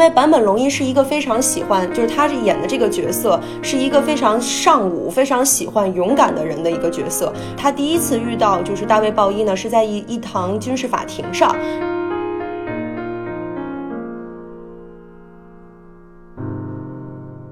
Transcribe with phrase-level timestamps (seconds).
[0.00, 7.30] 因为坂本龙一是一个非常喜欢，就是他演的这个角色是一个非常尚武、非常喜欢勇敢的人的一个角色。
[7.54, 11.54] 他第一次遇到就是大卫鲍伊呢，是在一一堂军事法庭上。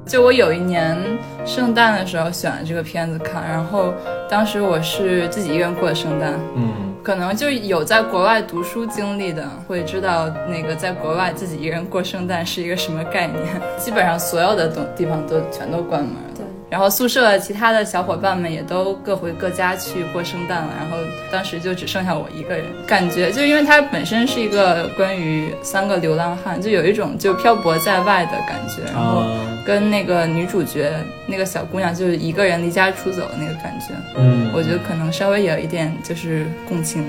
[0.07, 0.97] 就我有一年
[1.45, 3.93] 圣诞的时候选了这个片子看，然后
[4.27, 13.43] 当时我是自己一个人过的圣诞，嗯，可能就有在国外读书经历的会知道那个在国外自己一个人过圣诞是一个什么概念，
[13.79, 16.48] 基本上所有的东地方都全都关门了。
[16.71, 20.99] 然后宿舍其他的小伙伴们也都各回各家去过圣诞了，然后
[21.31, 29.25] 当时就只剩下我一个人，感觉就因为它本身是一个关于三个流浪汉，就有一种就漂泊在外的感觉，然后
[29.65, 30.93] 跟那个女主角
[31.27, 37.05] 那个小姑娘就是一个人离家出走的那个感觉，嗯，我觉得可能稍微有一点就是共情。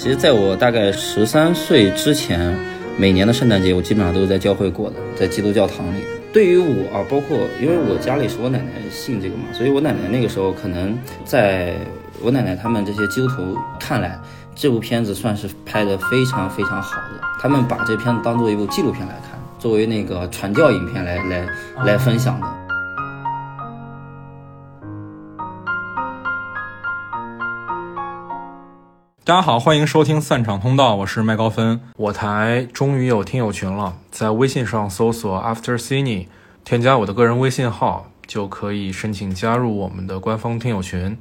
[0.00, 2.56] 其实，在我大概十三岁之前，
[2.96, 6.02] 每年的圣诞节我基本上都是在教会过的，在基督教堂里。
[6.32, 11.74] 对于我啊，包括因为我家里是我奶奶信这个嘛，所以我奶奶那个时候可能在
[12.22, 14.18] 我奶奶他们这些基督徒看来，
[14.54, 17.20] 这部片子算是拍的非常非常好的。
[17.38, 21.46] 他们把这片子当做一部纪录片来看，作为那个传教影片来来
[21.84, 22.46] 来分享的。
[29.30, 31.80] 大家好，欢迎收听散场通道，我是麦高芬。
[31.96, 36.26] 我台终于有听友群了，在微信上搜索 After Cine，
[36.64, 41.16] 添加我的个人微信号，就可以申请加入我们的官方听友群。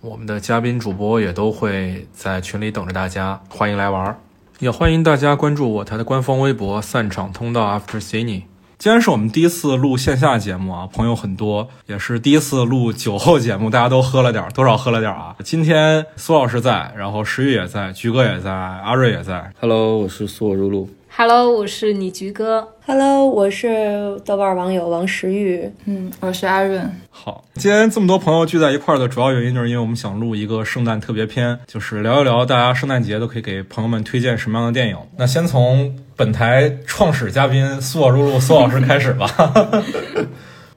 [0.00, 4.16] 我们的嘉宾主播也都会在群里等着大家，欢迎来玩儿。
[4.58, 8.44] 也欢迎大家关注我台的官方微博散场通道 After Cine。
[8.82, 15.36] 今天是我们第一次录线下节目啊，朋友很多，也是第一次录酒后节目，大家都喝了点，多少喝了点啊。
[15.44, 19.52] 今天苏老师在，然后石玉也在，菊哥也在，阿瑞也在。
[19.60, 20.90] Hello，我是苏我如露。
[21.14, 22.66] Hello，我是你菊哥。
[22.86, 25.70] Hello，我是豆瓣网友王石玉。
[25.84, 26.90] 嗯，我是阿润。
[27.10, 34.96] 好，今天这么多朋友聚在一块儿的主要原因，就是因为我们想录一个圣诞特别篇，就是聊一聊大家圣诞节都可以给朋友们推荐什么样的电影。
[35.18, 39.28] 那先从本台创始嘉宾苏我如露苏老师开始吧。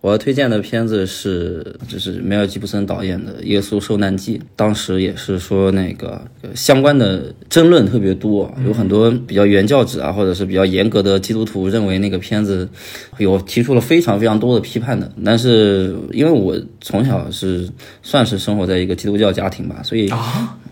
[0.05, 4.37] 我要推荐的片子是，就是梅尔吉布森导演的《耶稣受难记》。
[4.55, 12.69] 当时也是说那个呃相关的争论特别多，有很多比较原教旨啊，或者是比较严格的基督徒认为那个片子
[13.17, 15.11] 有提出了非常非常多的批判的。
[15.25, 17.67] 但是因为我从小是
[18.03, 20.07] 算是生活在一个基督教家庭吧，所以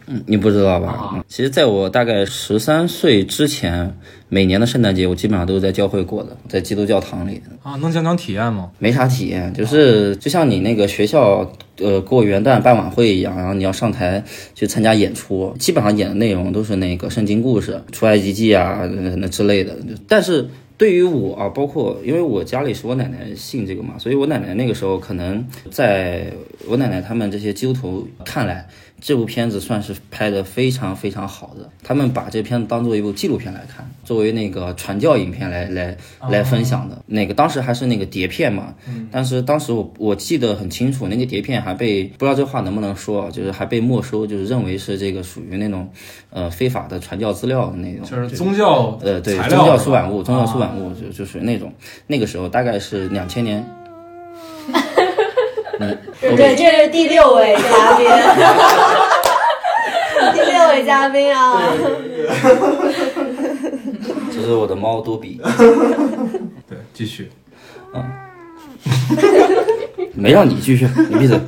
[0.07, 1.11] 嗯，你不知道吧？
[1.13, 3.97] 嗯其实，在我大概十三岁之前，
[4.29, 7.41] 每年的圣诞节我基本上都是在教会过的，在基督教堂里。
[7.63, 8.71] 啊，能讲讲体验吗？
[8.79, 19.75] 没啥体验，就是就像你那个学校呃过元旦办晚会一样，然后你要上台去参加演出，基本上演的内容都是那个圣经故事、出埃及记啊那那之类的。
[20.07, 26.31] 但是对于我啊，包括因为我家里是我奶奶信这个嘛，所以我奶奶那个时候可能在
[26.67, 28.67] 我奶奶他们这些基督徒看来。
[29.03, 35.97] 这部片子算是拍的非常非常好的，他们把这片子当做一部纪录片来看，作为那个传教影片来来
[36.29, 37.03] 来分享的。
[37.05, 38.73] 那个当时还是那个碟片嘛，
[39.11, 45.89] 但是当时我我记得很清楚，那个碟片还被不知道这话能不能说啊，就是还被没收，就是认为是这个属于那种
[46.29, 51.73] 呃非法的传教资料的那种，就是宗教呃对宗教出版物，宗教出版啊物就就属于那种。
[52.07, 53.61] 那个时候大概是两千年。
[55.79, 58.05] 嗯，对，这是第六位嘉宾，
[60.33, 61.61] 第六位嘉宾啊。
[64.31, 65.41] 这是我的猫多比。
[66.69, 67.29] 对，继续。
[67.93, 68.05] 啊
[70.13, 71.39] 没让你继续，你闭嘴。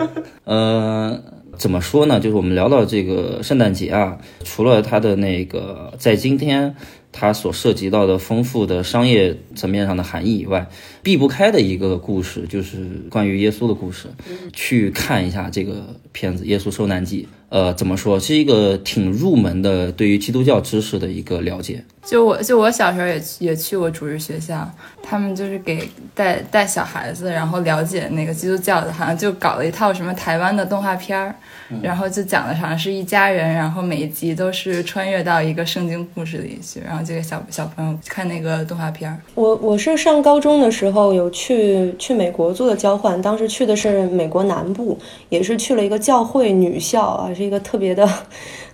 [0.46, 1.19] 呃，
[1.58, 2.20] 怎么说呢？
[2.20, 6.76] 就是我们聊到这个圣诞节啊，除了它的那个在今天
[7.17, 10.67] 它所涉及到的丰富的商业层面上的含义以外，
[11.02, 14.09] 避不开的一个故事就是关于耶稣的故事。
[14.52, 17.23] 去看一下这个片子《耶稣受难记》。
[17.47, 21.85] 呃，怎么说，是一个挺入门的对于基督教知识的一个了解。
[22.05, 24.69] 就我就我小时候也也去过主日学校，
[25.02, 31.34] 他们就是给带带小孩子，然后了解那个基督教的，好像就搞了一套什么台湾的动画片儿，
[31.81, 39.17] 然后就讲的好像是一家人，然后每一集都是穿越到一个圣经故事里去，然后就给小小朋友看那个动画片儿。
[39.34, 44.96] 我我是上高中的时候有去去美国做的交换，当时去的是美国南部，
[45.29, 48.08] 也是去了一个教会女校啊，是一个特别的。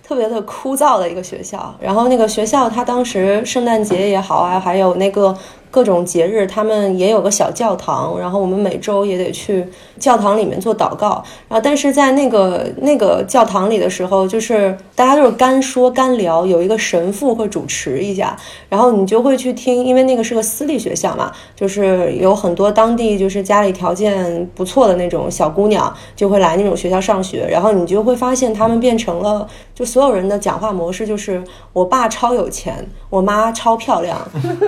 [0.02, 5.36] 特别的枯燥的一个学校，然后那个学校它当时圣诞节也好啊，还有那个
[5.72, 9.66] 各种节日，他们也有个小教堂，然后我们每周也得去
[9.98, 11.24] 教堂里面做祷告。
[11.48, 18.36] 然后，但是在那个那个教堂里的时候，就是大家都是干说干聊，有一个神父会主持一下，
[18.68, 31.42] 然后你就会去听，因为那个是个私立学校嘛，就是有很多当地就是家里条件不错的那种小姑娘就会来那种学校上学，然后你就会发现他们变成了，就所有人的讲话模式就是
[31.72, 34.18] 我爸超有钱，我妈超漂亮，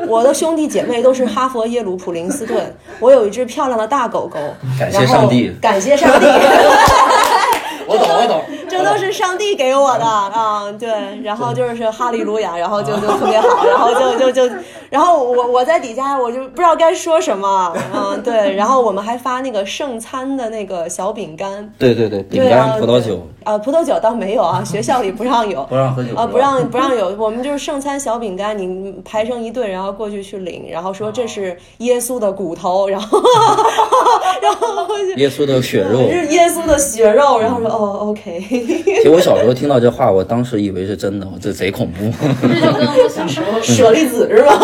[0.09, 4.39] 我的兄弟姐妹都是哈佛、耶鲁、普林斯顿， 我有一只漂亮的大狗狗，
[4.79, 6.27] 感谢然后上帝感谢上帝。
[7.87, 8.43] 我懂，我懂，
[8.85, 10.89] 这都是上帝给我的啊，对，
[11.23, 14.55] 然后就是哈利路亚， 然后就就特别好，然后就就就，
[14.91, 23.27] 然后我我在底下我就不知道该说什么，嗯，对，然后我们还发那个圣餐的那个小饼干，对对对，饼干、葡萄酒。
[23.45, 26.95] 啊，葡萄酒倒没有啊， 学校里不让有，不让喝酒啊，不让不让。
[26.97, 33.21] 有，我们就是圣餐小饼干，你排成一队，然后过去去领，然后说这是耶稣的骨头，然后
[34.41, 36.09] 然后就耶稣的血肉。
[36.11, 38.74] 是耶稣的血肉，然后说哦，OK。
[38.85, 42.13] 其实我小时候听到这话，我当时以为是真的，我这贼恐怖。
[42.43, 44.59] 这就跟我小时候 舍利子是吧？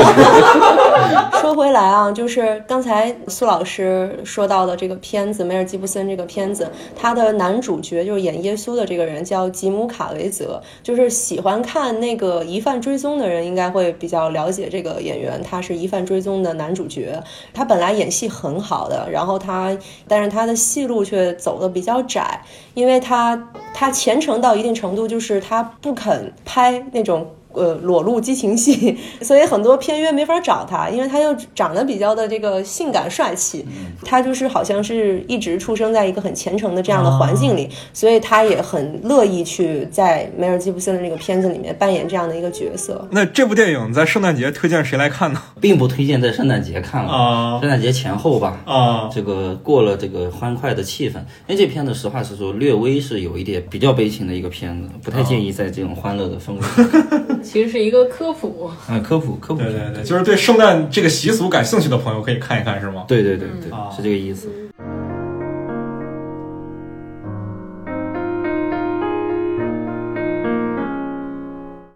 [1.40, 17.22] 说回来啊，就是刚才苏老师说到的这个片子，梅尔吉布森这个片子，他的男主角就是演耶稣的这个人叫吉姆卡维泽，就是喜欢看那个《疑犯追踪》的人应该会比较了解这个演员，他是《疑犯追踪》的男主角，
[17.54, 19.76] 他本来演戏很好的，然后他
[20.06, 22.42] 但是他的戏路却走的比较窄，
[22.74, 27.26] 因为他他虔诚到一定程度，就是他不肯拍那种。
[27.52, 33.66] 呃，裸露激情戏， 所以很多片约没法找他，因为他又长得比较的这个性感帅气，
[34.04, 43.08] 他就是好像是一直出生在一个很虔诚的这样的环境里，所以他也很乐意去在梅尔吉布森的这个片子里面扮演这样的一个角色。
[43.10, 45.42] 那这部电影在圣诞节推荐谁来看呢？
[45.60, 48.60] 并不推荐在圣诞节看了，啊圣诞节前后吧。
[48.64, 51.14] 啊，这个过了这个欢快的气氛，
[51.46, 57.39] 因为这片子实话实说，略微是有一点比较悲情的一个片子，不太建议在这种欢乐的氛围下。
[57.42, 63.04] 其实是一个科普，嗯，科普科普对对对，就是对圣诞这个习俗感兴趣的朋友可以看一看，是吗？
[63.08, 64.48] 对对对对啊是这个意思。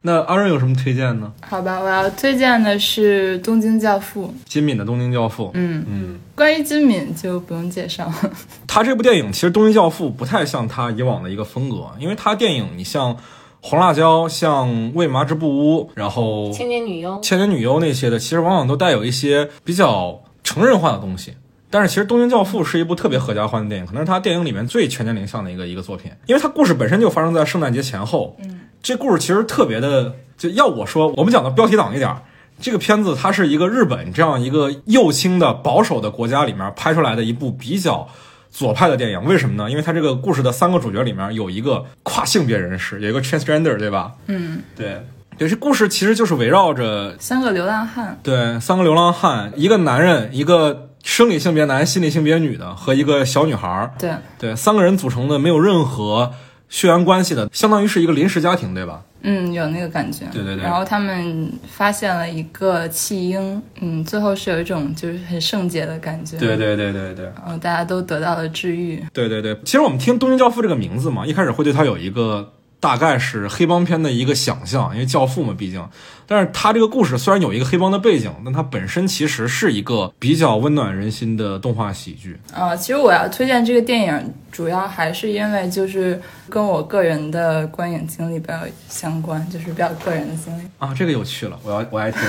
[0.06, 1.32] 那阿润有什么推荐呢？
[1.41, 4.26] 好吧，我要推荐的是《东京教父》。
[4.44, 5.44] 金敏的《东京教父》。
[5.55, 8.12] 嗯嗯，关于金敏就不用介绍，
[8.69, 13.14] 他这部电影其实《东京教父》不太像他以往的一个风格，因为他电影你像
[13.66, 17.19] 《红辣椒》、像《为麻之不污》，然后千年女优。
[17.22, 21.32] 千年女优那些的，其实往往都带有一些比较成人化的东西。
[21.70, 28.37] 但是其实《东京教父》是一部特别合家欢的电影，可能是他电影里面最全年龄向的一个一个作品，因为它故事本身就发生在圣诞节前后。
[28.40, 32.20] 嗯，这故事其实特别的，就要我说，我们讲的标题党一点儿，
[32.60, 38.06] 这个片子它是一个日本这样一个右倾的保守的国家里面拍出来的一部比较
[38.54, 39.24] 左派的电影。
[39.24, 39.68] 为什么呢？
[39.68, 44.12] 因为它这个故事的三个主角里面有一个跨性别人士，有一个 transgender，对吧？
[44.28, 45.02] 嗯，对。
[45.36, 53.90] 对，这故事其实就是围绕着三个流浪汉，对，三个流浪汉，一个男人，一个生理性别男、心理性别女的，和一个小女孩儿。
[53.98, 56.30] 对，对，三个人组成的没有任何
[56.68, 59.02] 血缘关系的，相当于是一个临时家庭，对吧？
[59.26, 60.26] 嗯，有那个感觉。
[60.31, 66.38] 对对对然后他们发现了一个弃婴，嗯，最后是有一种就是很圣洁的感觉。
[66.38, 69.02] 对对对对对然后大家都得到了治愈。
[69.12, 69.58] 对对对。
[69.64, 72.52] 其实我们听《东京教父》这个名字嘛，一开始会对他有一个
[72.84, 75.82] 大概是黑帮片的一个想象，因为教父嘛，毕竟。
[76.26, 82.38] 但是他这个故事虽然有一个黑帮的背景，但它本身其实是一个比较温暖人心的动画喜剧。
[82.53, 90.62] 啊、其实我要推荐这个电影，主要还是因为就是跟我个人的观影经历比较相关，就是比较个人的经历。
[90.79, 92.20] 啊，这个有趣了，我要我爱听。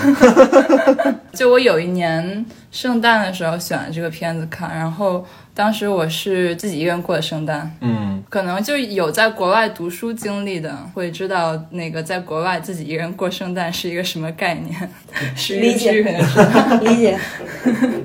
[1.34, 14.90] 就我有一年圣诞的时候选了这个片子看，然后当时我是自己一个人过的圣诞，嗯，可能就有在国外读书经历的会知道，那个在国外自己一个人过圣诞是一个什么概念，
[15.34, 15.94] 是理解。
[16.84, 17.18] 理解，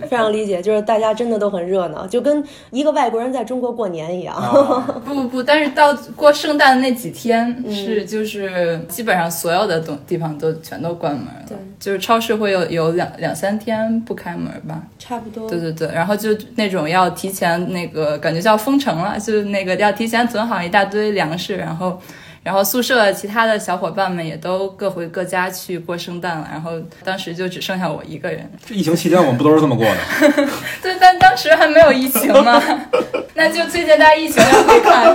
[0.08, 4.36] 非常理解，就是大家真的都很热闹，就跟一个外国人在中国过年一样。
[5.04, 15.50] 不不不，但是到过圣诞的那几天是就是基本上所有的东地方都全都关门了，对，就是超市会有有两两三天不开门吧，差不多。
[15.50, 22.00] 对对对，然后就那种要提前那个感觉叫封城了，就是那个要提前囤好一大堆粮食，然后。
[22.42, 26.72] 然后宿舍其他的小伙伴们也都各回各家去过圣诞了，然后
[27.04, 28.50] 当时就只剩下我一个人。
[28.64, 29.98] 这疫情期间我们不都是这么过的？
[30.80, 32.58] 对，但当时还没有疫情嘛，
[33.36, 35.14] 那就推荐大家疫情要会看。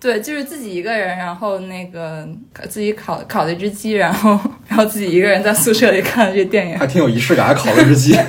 [0.00, 2.26] 对，对，就是自己一个人，然后那个
[2.70, 4.30] 自己烤烤了一只鸡，然后
[4.66, 8.18] 然后自己一个人在宿舍里看了这电影，还挺有仪式感，还烤了只鸡。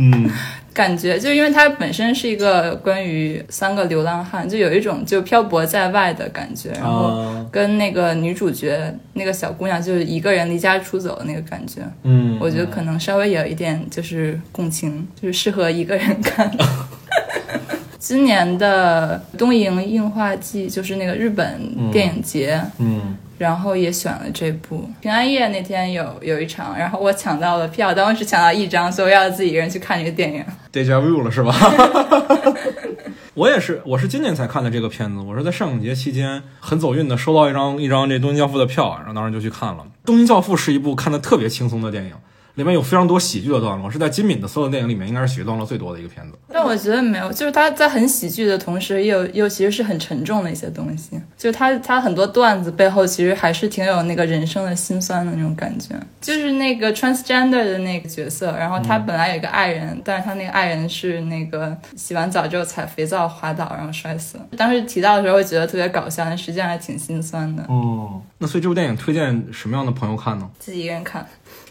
[0.00, 0.30] 嗯，
[0.72, 7.44] 感觉就因为它本身是一个关于三个流浪汉，就有一种就漂泊在外的感觉，然后啊。
[7.50, 16.50] 跟那个女主角那个小姑娘就是一个人离家出走的那个感觉，嗯，我觉得可能稍微有一点就是共情，就是适合一个人看。
[17.98, 24.90] 今年的东瀛映画季就是那个日本电影节，嗯，然后也选了这部。
[25.00, 30.44] 平安夜那天有有一场，然后我抢到了票，当时抢到一张，所以我要自己一个人去看这个电影。
[30.72, 31.54] Deja vu 了是吧？
[33.34, 35.20] 我也是，我是今年才看的这个片子。
[35.20, 39.84] 我是在上影节期间很走运的收到一张一张这《东京教父》的票，然后当时就去看了。
[40.04, 42.12] 《东京教父》是一部看的特别轻松的电影，
[42.58, 46.36] 里面有非常多喜剧的段落，是在金敏的所有电影里面应该是喜剧段落最多的一个片子。
[46.52, 51.10] 但我觉得没有，就是他在很喜剧的同时，也有又其实是很沉重的一些东西。
[51.36, 55.94] 就是他他很多段子背后其实还是挺有那个人生的辛酸的那种感觉。
[56.20, 64.44] 就是那个 transgender 的那个角色，然后他本来有一个爱人，但是他那个爱人是那个洗完澡之后踩肥皂滑倒然后摔死了。
[64.56, 67.62] 当时提到的时候会觉得特别搞笑，但实际上还挺心酸的。
[67.68, 70.50] 哦，那所以这部电影推荐什么样的朋友看呢？
[70.58, 71.24] 自己一个人看，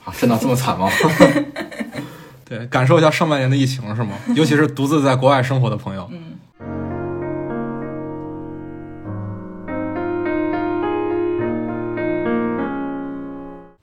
[0.07, 0.89] 啊，真的这么惨吗？
[2.47, 4.11] 对，感受一下上半年的疫情是吗？
[4.35, 6.07] 尤其是独自在国外生活的朋友。
[6.11, 6.36] 嗯。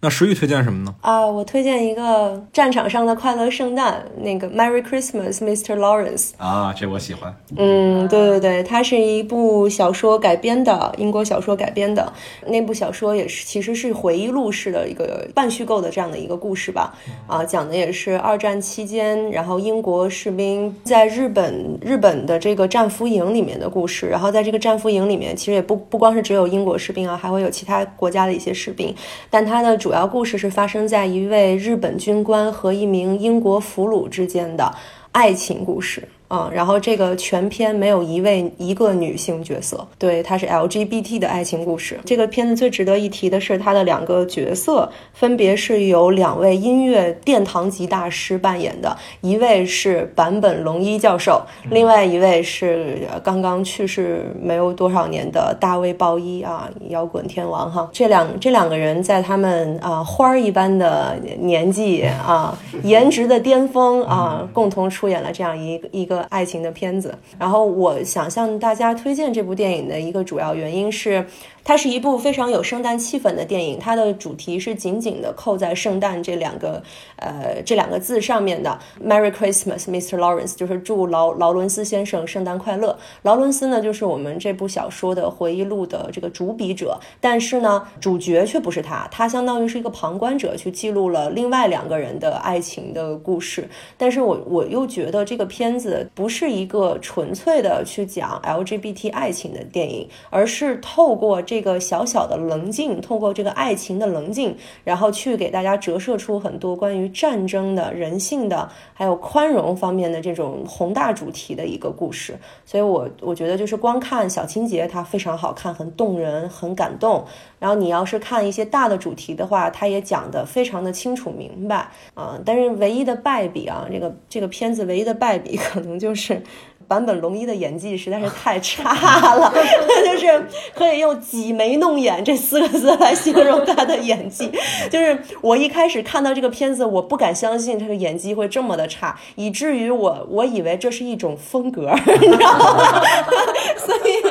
[0.04, 0.94] 那石玉推荐什么呢？
[1.00, 5.78] 啊，我推荐一个战场上的快乐圣诞，那个 Merry Christmas, Mr.
[5.78, 6.32] Lawrence。
[6.36, 7.34] 啊，这我喜欢。
[7.56, 12.12] 嗯，对对对，它是一部小说改编的，英国小说改编的。
[12.46, 16.94] 那部小说也是其实是回忆录式的一个半虚构的这样的一个故事吧。
[17.26, 24.06] 啊，讲的也是二战期间，然后英国士兵在日本日本的这个战俘营里面的故事。
[24.06, 28.94] 然后在这个战俘营里面，其实也不不光是只有英国士兵啊，还会有其他国家的一些士兵。
[29.30, 34.74] 但它的主主要故事是发生在一位日本军官和一名英国俘虏之间的
[35.12, 36.08] 爱情故事。
[36.30, 42.00] 嗯，然后这个全片没有一位一个女性角色，对，它是 LGBT 的爱情故事。
[42.04, 51.40] 这个片子最值得一提的是它的两个角色，分别是由两位音乐殿堂级大师扮演的，一位是坂本龙一教授，
[51.70, 57.88] 另外一位是刚刚去世没有多少年的大卫鲍伊啊，摇滚天王哈。
[57.92, 66.23] 这两这两个人在他们啊花儿一般的年纪啊， 颜值的巅峰啊，共同出演了这样一个一个。
[66.30, 71.24] 爱情的片子，然后我想向大家推荐这部电影的一个主要原因是，
[71.64, 76.82] 它是一部非常有圣诞气氛的电影，它的主题是紧紧的扣在圣诞这两个
[77.16, 78.78] 呃这两个字上面的。
[79.02, 80.18] Merry Christmas, Mr.
[80.18, 82.96] Lawrence，就是祝劳劳伦斯先生圣诞快乐。
[83.22, 93.68] 劳伦斯呢，就是我们这部小说的回忆录的这个主笔者，但是呢，主角却不是他，他相当于是一个旁观者，去记录了另外两个人的爱情的故事。
[93.96, 95.94] 但是我我又觉得这个片子。
[96.14, 112.36] 不是一个纯粹的去讲 LGBT 爱情的电影，而是透过这这个小小的棱镜，透过这个爱情的棱镜，然后去给大家折射出很多关于战争的、人性的，还有宽容方面的这种宏大主题的一个故事。
[112.66, 117.24] 所以我我觉得就是光看小情节，它非常好看，很动人，很感动。
[117.60, 122.36] 然后你要是看一些大的主题的话，它也讲得非常的清楚明白啊。
[122.44, 126.42] 但是唯一的败笔啊，这个这个片子唯一的败笔 可能就是
[126.88, 129.52] 坂本龙一的演技实在是太差了，
[130.04, 134.50] 就是可以用挤眉弄眼这四个字来形容他的演技。
[134.90, 143.02] 就是我一开始看到这个片子，我不敢相信这个演技会这么的差，以至于我我以为这是一种风格，你知道吗？
[143.76, 144.22] 所以，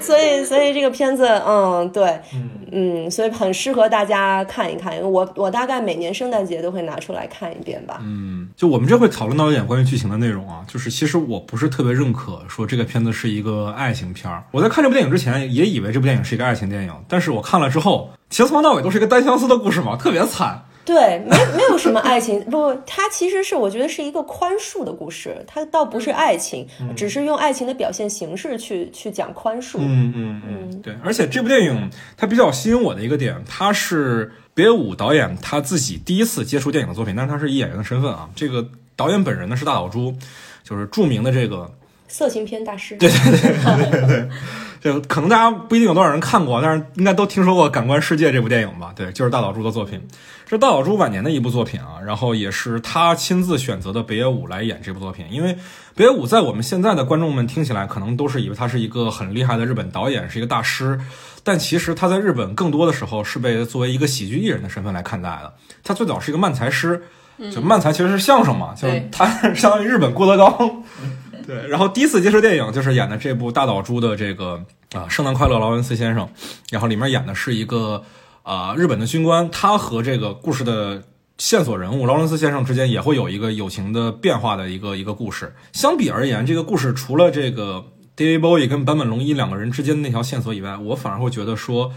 [0.00, 2.18] 所以， 所以这个片子，嗯，对，
[2.72, 5.00] 嗯，所以很适合大家看一看。
[5.02, 8.00] 我我大概每年圣诞节都会拿出来看一遍吧。
[8.02, 14.44] 嗯，就我们这会讨论到一点关于剧情的内容啊，就是其实我不是特别认可说这个片子是一个爱情片儿。
[14.50, 20.64] 我在看这部电影之前也以为这部电影是一个爱情电影，但是我看了之后，其实从头到尾都是一个单相思的故事嘛，特别惨。
[20.84, 29.76] 对，没没有什么爱情，不，它其实是我觉得是一个宽恕的故事，它倒不是爱情，只是用爱情的表现形式去去讲宽恕。
[29.78, 30.96] 嗯嗯嗯，对。
[31.04, 38.28] 而且这部电影它比较吸引我的一个点，它是北野武导演他自己第一次接触电影的作品，但是他是以演员的身份啊。
[38.34, 40.14] 这个导演本人呢是大岛渚，
[40.64, 41.70] 就是著名的这个
[42.10, 42.96] 色情片大师。
[42.96, 44.28] 对对对对对对，
[44.92, 48.92] 就可能大家不一定有多少人看过，但是应该都听说过《感官世界》这部电影吧？
[48.94, 50.00] 对，就是大岛渚的作品，
[50.48, 52.00] 是大岛渚晚年的一部作品啊。
[52.04, 55.56] 然后也是他亲自选择的北野武来演这部作品，因为
[55.94, 60.98] 北野武在我们现在的观众们听起来，可能都是以为他是一个很厉害的日本导演，是一个大师。
[61.42, 65.54] 但其实他在日本更多的时候是被作为一个喜剧艺人的身份来看待的。
[65.82, 67.02] 他最早是一个漫才师，
[67.50, 70.82] 就漫才其实是相声嘛，就是他 相当于日本郭德纲。
[71.50, 76.28] 对，然后第一次接触电影就是演的这部大岛渚的这个啊、圣诞快乐，劳伦斯先生。
[76.70, 78.04] 然后里面演的是一个
[78.44, 81.02] 啊、日本的军官，他和这个故事的
[81.38, 85.52] 线索人物劳伦斯先生之间也会有一个友情的变化的一个一个故事。
[85.72, 87.84] 相比而言，这个故事除了这个
[88.16, 91.92] David Bowie 跟坂本龙一两个人之间的那条线索以外，我反而会觉得说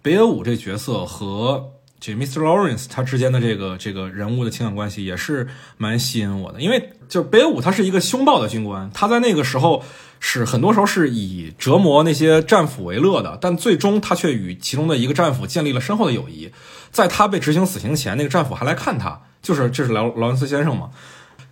[0.00, 1.72] 北野武这角色和
[2.04, 2.42] 这 Mr.
[2.42, 9.82] Lawrence 他之间的这个这个人物的情感关系也是蛮吸引我的，因为就是北野武他是一个凶暴的军官，他在那个时候
[10.20, 16.52] 是很多时候是以折磨那些战俘为乐的，但最终他却与其中的一个战俘建立了深厚的友谊，
[16.90, 20.90] 在他被执行死刑前，那个战俘还来看他，就是这是劳劳伦斯先生嘛，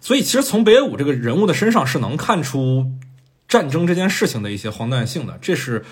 [0.03, 2.91] 所以其实从北野武这个人物的身上是能看出
[3.49, 5.83] 战争这件事情的一些荒诞性的，这是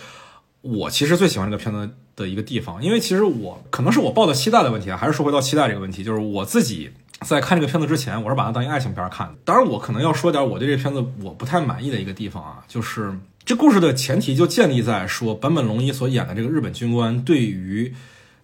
[0.61, 6.91] 我其实最喜欢这个片子的一个地方，因为其实我可能是我抱的期待的问题啊，还是说回到期待这个问题，就是我自己
[7.23, 9.35] 在看这个片子之前，我是把它当一个爱情片看的。
[9.45, 13.13] 当然，我可能要说点我对这片子我不太满意的一个地方啊，就是
[13.45, 17.93] 这故事的前提就建立在说坂本龙一所演的这个日本军官对于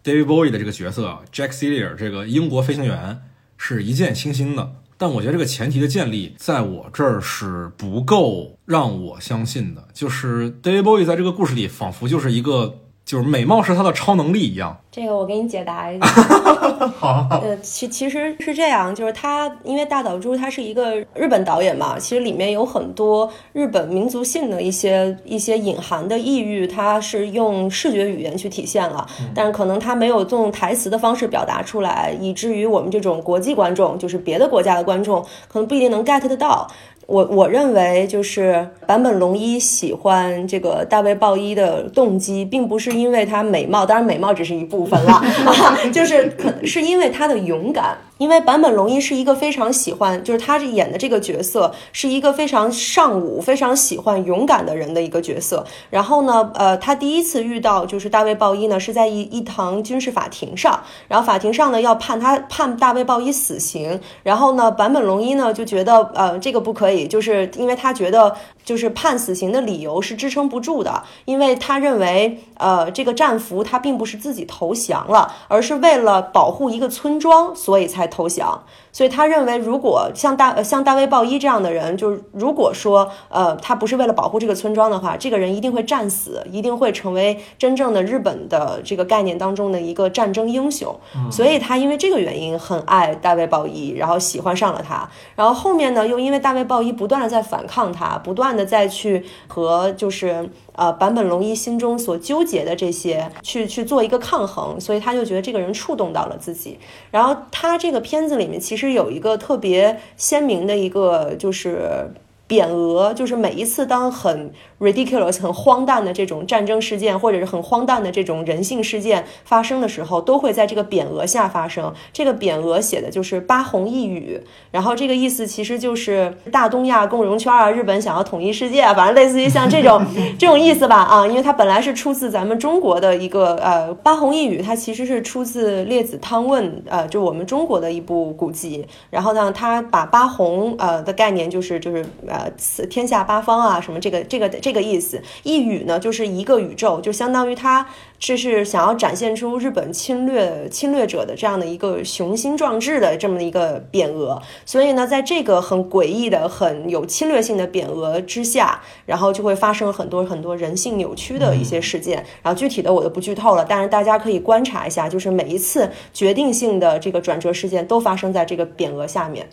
[0.03, 3.21] David Bowie 的这个角色 Jack Cillier 这个英国飞行员
[3.57, 4.73] 是一见倾心的。
[4.99, 9.87] 但我觉得这个前提的建立，在我这儿是不够让我相信的。
[9.93, 14.77] 就是 David Bowie 在这个故事里，仿佛就是一个，就是美貌是他的超能力一样。
[14.91, 16.07] 这个我给你解答一下。
[16.99, 36.69] 好呃，其其实是这样，就是他因为大岛渚他是一个日本导演嘛，其实里面有很多日本民族性的一些一些隐含的抑郁，他是用视觉语言去体现了，但是可能他没有用台词的方式表达出来，以至于我们这种国际观众，就是别的国家的观众，可能不一定能 get 得到。
[37.07, 45.13] 我我认为就是坂本龙一喜欢这个大卫鲍伊的动机，并不是因为他美貌，当然美貌只是一部分了，
[45.47, 47.97] 啊、就是可是因为他的勇敢。
[48.19, 55.65] 因为坂本龙一是一个非常喜欢，就是他演的这个角色是一个非常尚武、非常喜欢勇敢的人的一个角色。
[55.91, 78.65] 然后呢，呃，他第一次遇到就是大卫鲍伊呢，是在一一堂军事法庭上，然后法庭上呢要判他判大卫鲍伊死刑，然后呢，坂本龙一呢就觉得呃这个不可以，就是因为他觉得就是判死刑的理由是支撑不住的，因为他认为呃这个战俘他并不是自己投降了，而是为了保护一个村庄，所以才投降。
[78.97, 90.99] 所以他认为，如果像大呃像大卫鲍伊这样的人，就是如果说呃他不是为了保护这个村庄的话，这个人一定会战死，一定会成为真正的日本的这个概念当中的一个战争英雄。
[91.31, 95.07] 所以他因为这个原因很爱大卫鲍伊，然后喜欢上了他。
[95.35, 106.79] 然后后面呢，又因为大卫鲍伊不断的在反抗他，不断的再去和就是呃坂本龙一心中所纠结的这些去去做一个抗衡，所以他就觉得这个人触动到了自己。
[107.11, 112.11] 然后他这个片子里面其实有一个特别鲜明的一个就是。
[112.49, 121.93] 匾额就是每一次当很 ridiculous、很荒诞的这种战争事件，或者是很荒诞的这种人性事件发生的时候，都会在这个匾额下发生。
[122.13, 130.05] 这个匾额写的就是“八碜一语”，然后这个意思其实就是大东亚共荣圈啊，日本想要统一世界啊，反正类似于像这种
[130.39, 138.87] 这种意思吧啊，因为它本来是出自咱们中国的一个呃“八碜一语”，它其实是出自《列子汤问》呃，就我们中国的一部古籍。
[139.11, 142.51] 然后呢，它把八碜呃的概念就是就是呃
[142.91, 145.23] 天下八方啊什么这个这个这个意思。
[145.45, 147.87] 一宇呢就是一个宇宙，就相当于它
[148.19, 154.43] 这是想要展现出日本侵略侵略者的这样的一个雄心壮志的这么一个匾额。
[154.65, 162.25] 所以呢，在这个很诡异的、很有侵略性的匾额之下，然后就会发生很多很多人性扭曲的一些事件。
[162.43, 169.49] 然后具体的我就不剧透了，但是大家可以观察一下，就是每一次决定性的这个转折事件都发生在这个匾额下面。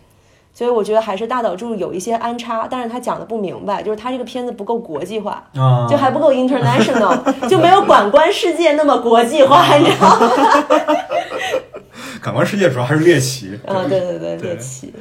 [0.53, 7.17] 所以我觉得还是大岛渚有一些安插，但是他讲的不明白，就是他这个片子不够国际化，啊就还不够 international，
[7.49, 10.29] 就没有感官世界那么国际化，你知道吗？
[12.21, 13.59] 感官世界主要还是猎奇。
[13.65, 14.93] 啊，对对对，对猎奇，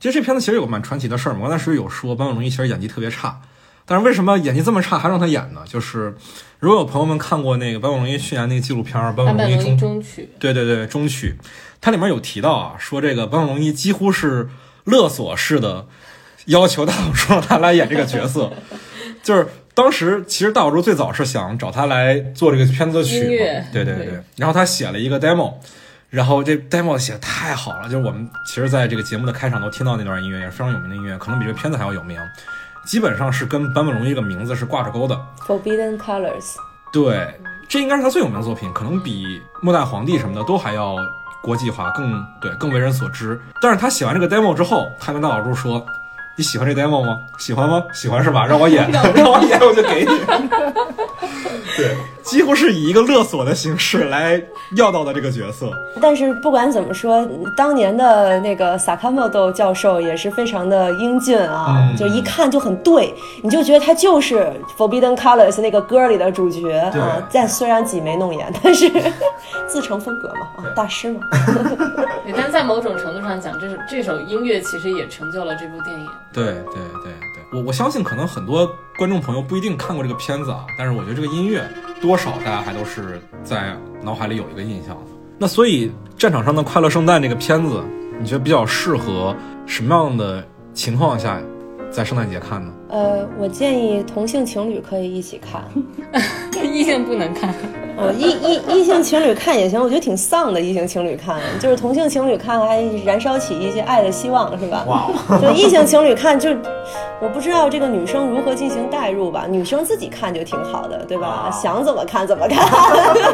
[0.00, 3.38] 其实这片子其实有个蛮传奇的事儿嘛，我当时有说坂本龙一其实演技特别差，
[3.86, 5.60] 但是为什么演技这么差还让他演呢？
[5.66, 6.16] 就是
[6.58, 11.36] 如果有朋友们看过那个坂本龙一去年那个纪录片《坂版本龙一中曲，对对对中曲，
[11.84, 14.48] 它里面有提到啊，说这个坂本龙一几乎是
[14.84, 15.86] 勒索式的
[16.46, 18.50] 要求大小猪让他来演这个角色，
[19.22, 25.52] 就是当时其实大小猪最早是想找他来做这个片子的曲嘛，对对对对，然后他写了一个 demo。
[26.08, 32.16] 然后这 demo 写的太好了，就是我们其实在这个节目的开场都听到那段音乐，也是非常有名的音乐，可能比这个片子还要有名。
[32.86, 35.20] 基本上是跟坂本龙一这个名字是挂着钩的。
[35.44, 36.54] Forbidden Colors，
[36.92, 37.34] 对，
[37.68, 39.24] 这应该是他最有名的作品，可能比
[39.60, 40.94] 《末代皇帝》什么的都还要
[41.44, 43.38] 国际化，更对，更为人所知。
[43.60, 45.84] 但是他写完这个 demo 之后，他跟大老朱说
[46.36, 47.20] ：“你喜欢这 demo 吗？
[47.38, 47.84] 喜欢吗？
[47.92, 48.46] 喜欢是吧？
[48.46, 50.06] 让我演， 让我演，我就给你。”
[51.76, 54.42] 对，几乎是以一个勒索的形式 来
[54.76, 55.70] 要到的这个角色。
[56.00, 64.36] 但是不管怎么说，当年的那个萨卡莫多教授也是非常的英俊啊，嗯就一看就很对，你就觉得他就是
[64.78, 67.22] 《Forbidden Colors》那个歌里的主角对啊。
[67.32, 68.90] 但虽然挤眉弄眼，但是
[69.68, 71.20] 自成风格嘛，啊，大师嘛。
[72.24, 76.08] 对但在某种程度上讲，这首这首音乐其实也成就了这部电影。
[76.32, 77.12] 对对对对，
[77.54, 81.62] 我我相信可能很多观众朋友不一定看过这个片子啊，但是我觉得这个音乐
[82.00, 85.12] 多少大家还都是在脑海里有一个印象的。
[85.38, 87.80] 那所以战场上的快乐圣诞这个片子，
[88.18, 89.36] 你觉得比较适合
[89.66, 91.40] 什么样的情况下
[91.92, 92.72] 在圣诞节看呢？
[92.88, 95.62] 呃，我建议同性情侣可以一起看，
[96.64, 97.54] 异性不能看，
[97.96, 100.60] 呃，异异异性情侣看也行，我觉得挺丧的。
[100.60, 104.84] 异性情侣看，就是同性情侣看还燃烧起一些爱的希望，是吧？
[104.86, 106.50] 哇，就异性情侣看，就
[107.20, 109.46] 我不知道这个女生如何进行代入吧。
[109.48, 111.50] 女生自己看就挺好的，对吧？
[111.52, 112.68] 想怎么看怎么看。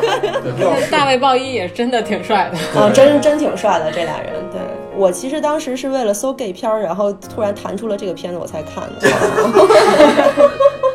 [0.90, 2.80] 大卫鲍伊也真的挺帅的。
[2.80, 4.32] 啊，真真挺帅的这俩人。
[4.52, 4.60] 对
[4.96, 9.08] 我其实当时是为了搜 gay 片儿，然后突然弹出了这个片子，我才看的。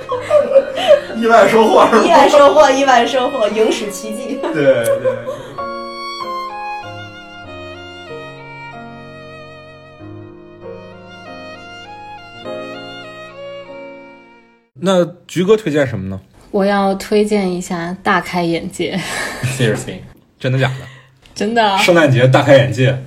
[1.15, 4.39] 意外收获是意外收获，意外收获， 影史奇迹。
[4.53, 4.85] 对对。
[14.77, 16.19] 那菊哥推荐什么呢
[16.51, 18.95] 我要推荐一下《大开眼界
[19.57, 19.99] 》，？Seriously，
[20.39, 20.85] 真的假的？
[21.33, 22.97] 真的啊，圣诞节大开眼界，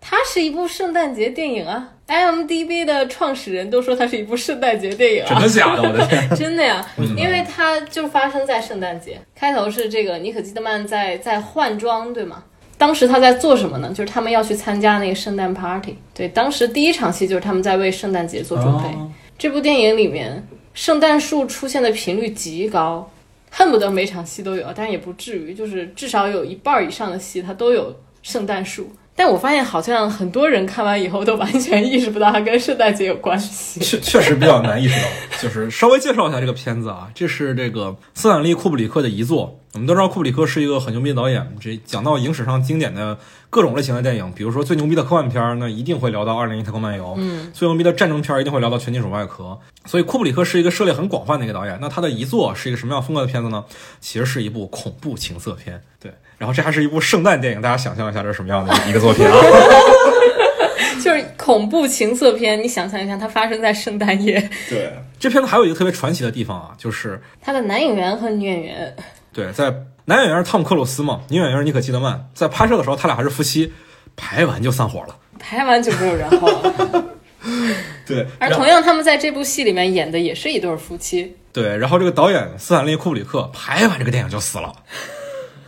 [0.00, 1.90] 它是一部圣诞节电影啊。
[2.10, 5.28] IMDB 的创始人都说它是一部圣诞节电影啊。
[5.28, 5.82] 真的假的？
[5.82, 6.28] 我的天！
[6.34, 6.84] 真的呀，
[7.16, 9.16] 因为它就发生在圣诞节。
[9.34, 12.42] 开头是这个尼可基德曼在在换装，对吗？
[12.76, 13.92] 当时他在做什么呢？
[13.94, 15.96] 就是他们要去参加那个圣诞 party。
[16.12, 18.88] 对，当时第一场戏就是他们在为圣诞节做准备。
[18.88, 23.10] 哦这部电影里面，圣诞树出现的频率极高，
[23.50, 28.90] 恨不得每场戏都有，但也不至于，就是至少有一半以上的戏它都有圣诞树。
[29.20, 33.78] 但我发现好像很多人看完以后都完全意识不到它跟圣诞节有关系。
[33.78, 39.60] 确确实比较难意识到，就是稍微介绍一下这个片子啊，这是这个斯坦利·库布里克的遗作。
[39.74, 43.18] 我们都知道库布里克是一个很牛逼的导演，这讲到影史上经典的
[43.50, 49.44] 各种类型的电影，比如说最牛逼的科幻片儿，那一定会聊到《二零一太空漫游》；嗯，最牛逼的战争片儿一定会聊到《全金属外壳》。
[49.84, 51.76] 所以库布里克是一个涉猎很广泛的一个导演。
[51.78, 53.62] 那他的遗作是一个什么样风格的片子呢？
[54.00, 55.82] 其实是一部恐怖情色片。
[56.00, 59.34] 对，然后这还是一部圣诞电影，大家想象一下这是什么样的一个作品啊？
[61.04, 68.96] 就是恐怖情色片，你想象一下，它发生在圣诞夜，对，这片子还有一个特别传奇的地方啊，就是它的男演员和女演员，
[69.34, 69.70] 对，在
[70.06, 73.70] 男演员是汤姆克鲁斯嘛，女演员是妮可基德曼，在拍摄的时候他俩还是夫妻，
[74.16, 75.14] 拍完就散伙了。
[75.38, 77.04] 拍完就没有然后了。
[78.06, 81.36] 对，而同样，他们在这部戏里面演的也是一对夫妻。
[81.52, 84.72] 对，然后这个导演斯坦利·库布里克拍完这个电影就死了，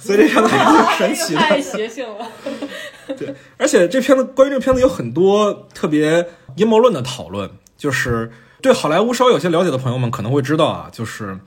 [0.03, 1.41] 所以这片子还挺神奇的。
[1.41, 2.27] 太邪性了。
[3.17, 11.39] 对，而且这片子关于这个片子有很多特别阴谋论的讨论，就是对好莱坞稍微有些了解的朋友们可能会知道啊，就是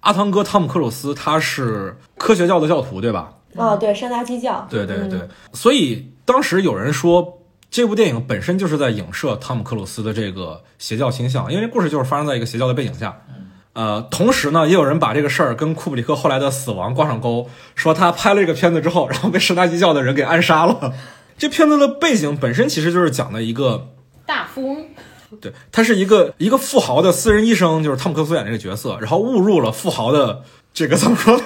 [0.00, 3.32] 阿汤哥汤姆克鲁斯他是科学教的教徒，对吧？
[3.56, 4.66] 哦，对，山达基教。
[4.70, 5.20] 对对对，
[5.52, 7.40] 所以当时有人说。
[7.70, 13.20] 这部电影本身就是在影射汤姆克鲁斯的这个邪教倾向，因为故事就是发生在一个邪教的背景下。
[13.74, 20.92] 呃，同时呢，也有人把这个事儿跟库布里克后来的死亡挂上钩，说他拍了这个片子之后，然后被十大基教的人给暗杀了。
[21.36, 23.88] 这片子的背景本身其实就是讲的一个，
[24.24, 24.86] 大富翁，
[25.40, 31.42] 对他是一个一个富豪的私人医生，就是汤姆克鲁斯演这个角色，然后误入了富豪的这个怎么说呢？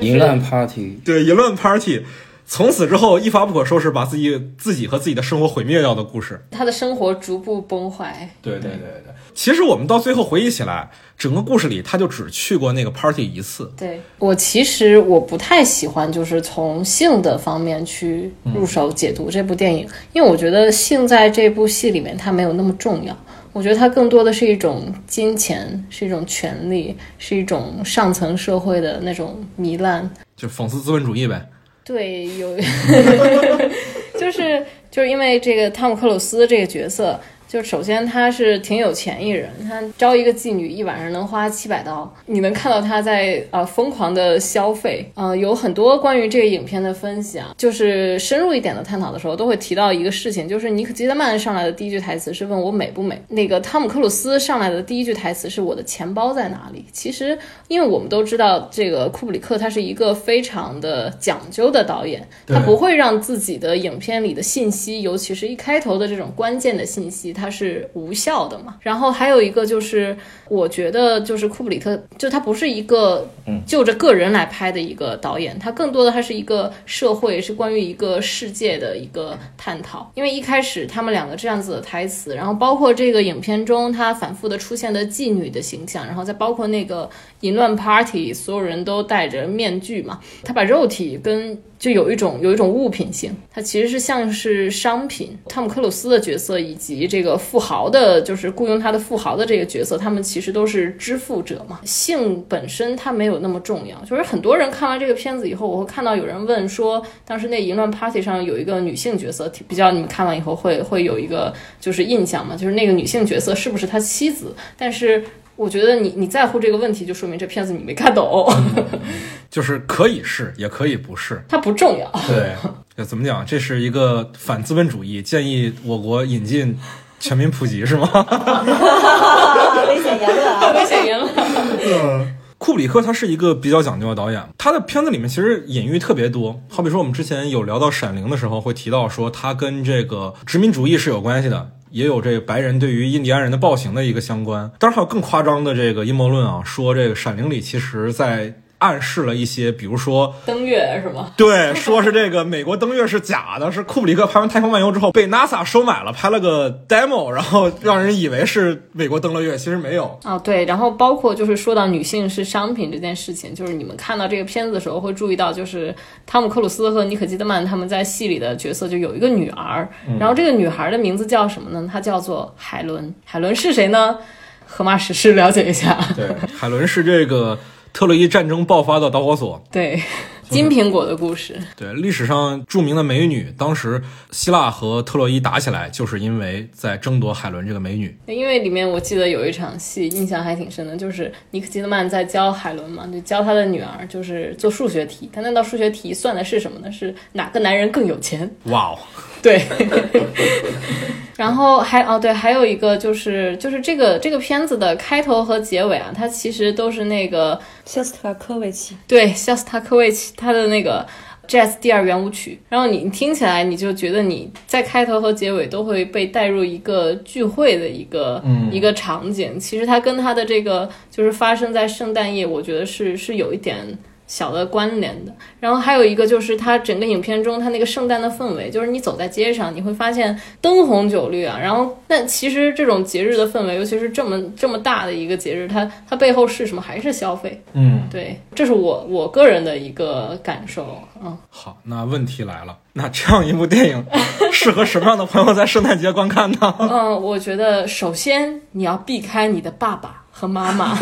[0.00, 2.04] 淫乱 party， 对，淫乱 party。
[2.50, 6.42] 从此之后一发不可收拾，把自己自己和自己的生活毁灭掉的故事。
[6.50, 8.26] 他的生活逐步崩坏。
[8.40, 9.12] 对对对对。
[9.34, 13.70] 其实我们到最后回忆起来，整个故事里他就只去过那个 party 一次。
[13.76, 23.14] 对我其实我不太喜欢，就是从性的方面去入手解读这部电影，因为我觉得性在这部戏里面它没有那么重要。
[23.52, 30.10] 我觉得它更多的是一种金钱，是一种权利，是一种上层社会的那种糜烂。
[30.34, 31.46] 就讽刺资本主义呗。
[31.88, 32.54] 对，有，
[34.20, 45.10] 就是就是因为这个汤姆克鲁斯这个角色，就首先他是挺有钱一人，他招一个妓女一晚上能花七百刀，你能看到他在呃疯狂的消费。
[45.14, 56.84] 呃，有很多关于这个影片的分析啊，就是深入一点的探讨的时候，都会提到一个事情，就是尼克基德曼上来的第一句台词是问我美不美，那个汤姆克鲁斯上来的第一句台词是我的钱包在哪里。
[56.92, 67.32] 其实，因为我们都知道这个库布里克他是一个非常的讲究的导演，他不会让自己的影片里的信息，尤其是一开头的这种关键的信息。
[67.38, 68.76] 它是无效的嘛？
[68.80, 70.16] 然后还有一个就是，
[70.48, 73.26] 我觉得就是库布里特，就他不是一个
[73.64, 80.10] 就着个人来拍的一个导演，他更多的他是一个社会，是关于一个世界的一个探讨。
[80.14, 87.08] 因为一开始他们两个这样子的台词，然后包括这个影片中他反复的出现的妓女的形象，然后再包括那个
[87.40, 91.56] 淫乱 party，所有人都戴着面具嘛，他把肉体跟。
[91.78, 95.38] 就有一种有一种物品性，它其实是像是商品。
[95.48, 101.80] 汤姆克鲁斯的角色以及这个富豪的，就是雇佣他的富豪的这个角色，他们其实都是支付者嘛。
[101.84, 103.98] 性本身它没有那么重要。
[104.04, 114.54] 就是很多人看完这个片子以后，我会看到有人问说，当时那淫乱 party 上有一个女性角色，比较你们看完以后会会有一个就是印象嘛，就是那个女性角色是不是他妻子？
[114.76, 115.22] 但是。
[115.58, 118.48] 我觉得你你在乎这个问题，就说明这片子你没看懂。
[119.50, 122.08] 就是可以是，也可以不是，它不重要。
[122.28, 123.44] 对，怎么讲？
[123.44, 126.78] 这是一个反资本主义，建议我国引进
[127.20, 128.08] 全民普及，是吗？
[129.88, 130.72] 危险言论啊！
[130.72, 131.30] 危险言论。
[131.34, 136.60] 嗯，库布里克他是一个比较讲究的导演，他的片子里面其实隐喻特别多。
[136.68, 141.70] 好比说，我们之前有聊到《闪灵》的时候，会提到说他跟这个殖民主义是有关系的。
[141.90, 148.54] 也有这个白人对于印第安人的暴行的一个相关，当然还有更夸张的这个阴谋论啊，说这个《闪灵》里其实在。
[148.78, 151.32] 暗示了一些，比如说登月是吗？
[151.36, 160.18] 对，说是这个美国登月是假的，是库布里克拍完《太空漫游》之后被 NASA 收买了，拍了个 demo，然后让人以为是美国登了月，其实没有。
[160.24, 169.88] 哦，对，然后包括就是说到女性是商品这件事情，就是你们看到这个片子的时候会注意到，就是汤姆克鲁斯和妮可基德曼他们在戏里的角色就有一个女儿，
[170.20, 171.88] 然后这个女孩的名字叫什么呢？
[171.92, 173.12] 她叫做海伦。
[173.24, 174.18] 海伦是谁呢？
[174.64, 175.98] 荷马史诗了解一下。
[176.14, 177.58] 对，海伦是这个。
[177.98, 180.00] 特洛伊战争爆发的导火索，对
[180.48, 188.16] 金苹果的故事，对历史上著名的美女，当时希腊和特洛伊打起来，就是因为在争夺海伦这个美女。
[188.26, 195.28] 因为里面我记得有一场戏，印象还挺深的，就是尼克基德曼在教海伦嘛，就教他的女儿，就是做数学题。
[195.32, 196.92] 他那道数学题算的是什么呢？
[196.92, 198.48] 是哪个男人更有钱？
[198.66, 198.98] 哇哦，
[199.42, 199.66] 对。
[201.38, 211.06] 然后还哦对，还有一个就是就是这个这个片子的开头和结尾啊，它其实都是那个肖斯塔科维奇，对，肖斯塔科维奇他的那个
[211.46, 212.58] Jazz 第二圆舞曲。
[212.68, 219.60] 然后你听起来你就觉得你在开头和结尾都会被带入一个聚会的一个一个场景。
[219.60, 223.96] 其实它跟它的这个就是发生在圣诞夜，我觉得是是有一点。
[224.28, 231.58] 小的关联的，然后还有一个就是它整个影片中它那个圣诞的氛围，就是你走在街上，你会发现灯红酒绿啊。
[231.60, 236.82] 然后，但其实这种节日的氛围，尤其是这么这么大的一个节日，它它背后是什么？
[236.82, 237.60] 还是消费？
[237.72, 241.02] 嗯，对，这是我我个人的一个感受。
[241.24, 244.04] 嗯，好，那问题来了，那这样一部电影
[244.52, 246.74] 适合什么样的朋友在圣诞节观看呢？
[246.78, 250.24] 嗯，我觉得首先你要避开你的爸爸。
[250.30, 250.96] 和妈妈，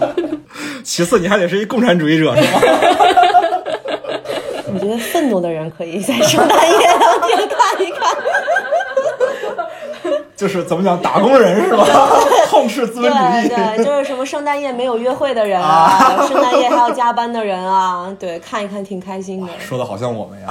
[0.82, 2.60] 其次你还得是一共产主义者，是吗？
[4.72, 8.16] 我觉得愤怒的人可以在圣诞夜当天看一看。
[10.36, 11.84] 就是怎么讲，打工人是吧？
[12.48, 13.48] 痛斥资本主义。
[13.48, 19.52] 对，就是什么圣诞夜没有约会的人啊，圣诞夜还要加班的人啊，对，看一看挺开心的。
[19.58, 20.46] 说的好像我们呀。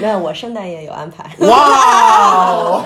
[0.00, 1.24] 没有，我圣诞夜有安排。
[1.46, 2.80] 哇。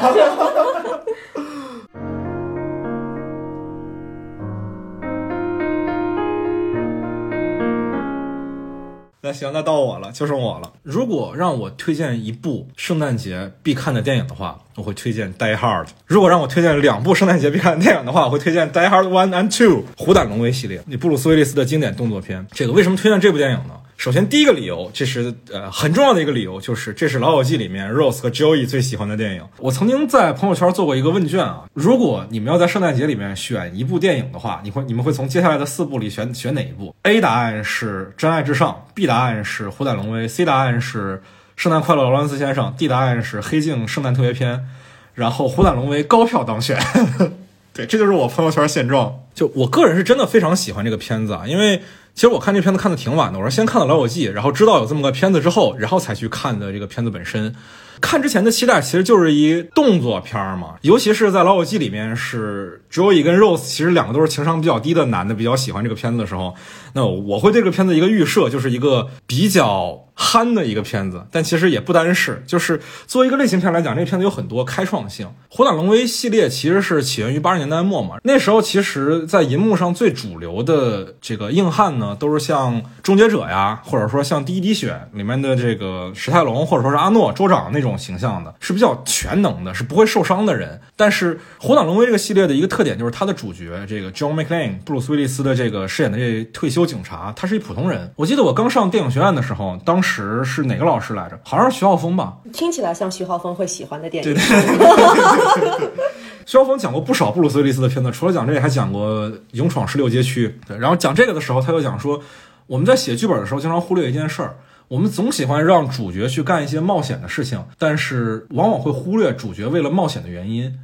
[9.32, 10.72] 行，那到我了，就剩我了。
[10.82, 15.84] 如果让我推荐一部圣诞节必看的电影的话，我会推荐《Die Hard》。
[16.06, 22.46] 如果让我推荐两部圣诞节必看的电影的话，我会推荐《Die Hard One and Two》虎胆龙威系列，你布鲁斯威利斯的经典动作片。
[22.52, 23.74] 这个为什么推荐这部电影呢？
[24.00, 29.44] 首先，第一个理由，这是呃很重要的一个理由，就是这是《老友记》里面 Rose 和 Joey 最喜欢的电影。
[29.58, 41.16] 我曾经在朋友圈做过一个问卷啊，如果你们要在圣诞节里面选一部电影的话，你会你们会从接下来的四部里选选哪一部？A 答案是《真爱至上》，B 答案是《虎胆龙威》，C 答案是
[41.56, 44.64] 《圣诞快乐，劳伦斯先生》，D 答案是《黑镜》圣诞特别篇。
[45.12, 46.78] 然后《虎胆龙威》高票当选。
[47.74, 49.20] 对，这就是我朋友圈现状。
[49.34, 51.82] 就我个人是真的非常喜欢这个片子啊，因为。
[52.14, 57.54] 其实我看这片子看的挺晚的，我是先看了《老友记》，然后知道有这么个片子之后，然后才去看的这个片子本身。
[58.00, 66.54] 看之前的期待其实就是一动作片儿嘛，尤其是在《老友记》里面是 Joey 跟 Rose，其实两个都是情商比较低的男的，比较喜欢这个片子的时候，
[66.94, 70.06] 那我会对这个片子一个预设就是一个比较。
[70.22, 75.26] 憨的一个片子，但其实也不单是，就是作为一个类型片来讲，这个片子有很多开创性。
[75.48, 90.78] 《虎胆龙威》系列其实是起源于八十年代末嘛，那时候其实，在银幕上最主流的这个硬汉呢，都是像《终结者》呀，或者说像《第一滴血》里面的这个史泰龙，或者说是阿诺州长那种形象的，是比较全能的，是不会受伤的人。
[90.96, 98.12] 但是《虎胆龙威》这个系列的一个特点就是他的主角这个 John McClane 布鲁斯威利斯的这个饰演的这退休警察，他是一普通人。
[98.16, 100.44] 我记得我刚上电影学院的时候，当时。
[100.44, 101.38] 是哪个老师来着？
[101.44, 102.36] 好像是徐浩峰吧。
[102.52, 104.34] 听起来像徐浩峰会喜欢的电影。
[104.34, 105.90] 对对。
[106.44, 110.48] 徐浩峰讲过不少布鲁斯威利斯的片子，除了讲这个，还讲过《勇闯十六街区》。
[110.66, 112.20] 对，然后讲这个的时候，他就讲说，
[112.66, 114.56] 我们在写剧本的时候，经常忽略一件事儿，
[114.88, 120.76] 我们总喜欢让主角去干一些冒险的事情，但是往往会忽略主角为了冒险的原因。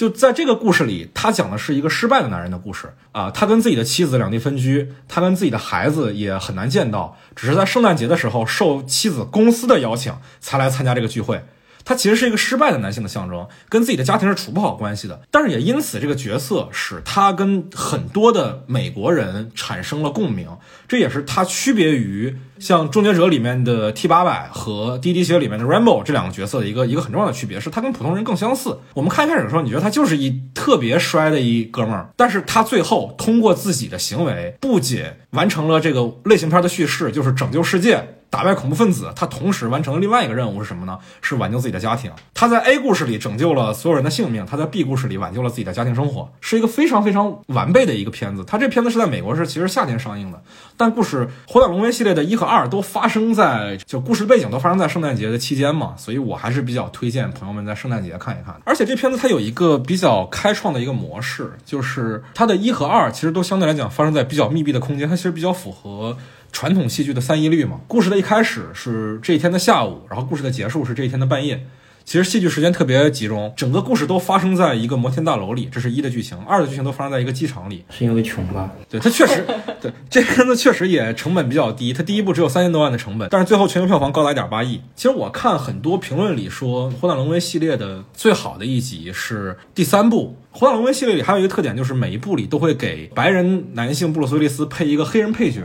[0.00, 3.30] 就在这个故事里，他讲的是一个失败的男人的故事啊。
[3.30, 11.44] 他跟自己的妻子两地分居，他跟自己的孩子也很难见到，只是在圣诞节的时候受妻子公司的邀请才来参加这个聚会。
[11.90, 15.22] 他其实是一个失败的男性的象征，跟自己的家庭是处不好关系的。
[15.28, 20.46] 但是也因此，这个角色使他跟很多的美国人产生了共鸣。
[20.86, 28.78] 这也是他区别于像《终结者》里面的 T 八百和《滴滴血》里面的 Rambo 这两个角色的一个一个很重要的区别，是他跟普通人更相似。
[28.94, 38.19] 我们看一开始的时候，你觉得他就是一特别衰的一哥们儿，但是他最后通过自己的行为，不仅完成了这个类型片的叙事，就是拯救世界。
[38.30, 40.98] 打败恐怖分子，他同时完成了另外一个任务是什么呢？
[41.20, 42.10] 是挽救自己的家庭。
[42.32, 48.44] 他在 A 故事里拯救了所有人的性命，他在 B 故事里挽救了自己的家庭生活，是一个非常非常完备的一个片子。
[48.44, 50.40] 他这片子是在美国是其实夏天上映的，
[50.76, 58.54] 但故事《火胆龙威》系列的一和二都发生在就故事背景都发生在圣诞节的期间嘛，所以我还是比较推荐朋友们在圣诞节看一看。
[58.64, 66.16] 而且这片子它有一个比较开创的一个模式，就是它的一和二其实都相对来讲发生在比较密闭的空间，它其实比较符合。
[66.52, 71.66] 传统戏剧的三一律嘛，故事的一开始是这一天的下午，然后故事的结束是这一天的半夜。
[72.02, 76.36] 其实戏剧时间特别集中，整个故事都发生在一个摩天大楼里，这是一的剧情。
[76.38, 78.72] 二的剧情都发生在一个机场里，是因为穷吧？
[78.88, 79.46] 对，它确实，
[79.80, 84.80] 对这片子确实也成本比较低，它第一部只有三千多万的成本，但是最后全球票房高达一点八亿。
[84.96, 90.36] 其实我看很多评论里说，《火胆龙威》系列的最好的一集是第三部。
[90.58, 95.60] 《火胆龙威》系列里还有一个特点，就是每一部里都会给白人男性布鲁斯威利斯配一个黑人配角。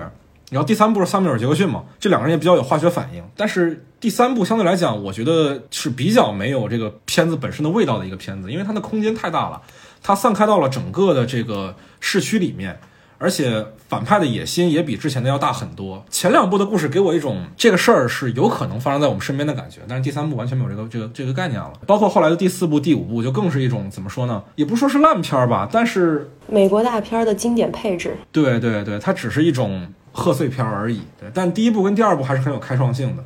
[0.51, 3.23] 然后第三部是萨缪尔·杰克逊嘛，这两个人也比较有化学反应。
[3.35, 9.61] 但是第三部相对来讲，我觉得是比较没有这个片子本身的味道的一个片子，因为它的空间太大了，
[10.03, 12.79] 它散开到了整个的这个市区里面，
[13.17, 16.05] 而且反派的野心也比之前的要大很多。
[16.11, 21.73] 前两部的故事给我一种这个事儿是有可能发生在我们身边的感觉，但是第三部完全没有这个这个这个概念了。
[21.87, 24.43] 包括后来的第四部、第五部，就更是一种怎么说呢？
[24.55, 28.15] 也不说是烂片儿吧，但是美国大片的经典配置。
[28.31, 29.91] 对对对，它只是一种。
[30.17, 33.23] 贺岁片而已，对，但第一部跟第二部还是很有开创性的。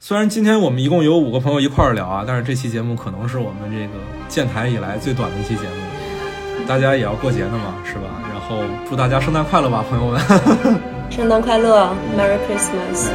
[0.00, 3.94] 虽然今天我们一共有五个朋友一块儿聊啊，但是这期节目可能是我们这个
[4.26, 6.66] 建台以来最短的一期节目。
[6.66, 8.08] 大家也要过节呢嘛，是吧？
[8.32, 10.20] 然后祝大家圣诞快乐吧，朋友们！
[11.10, 13.10] 圣诞快乐，Merry Christmas！